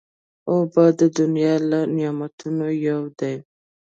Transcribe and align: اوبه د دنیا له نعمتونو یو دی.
اوبه 0.51 0.85
د 0.99 1.01
دنیا 1.17 1.55
له 1.69 1.79
نعمتونو 1.97 2.65
یو 2.87 3.01
دی. 3.19 3.35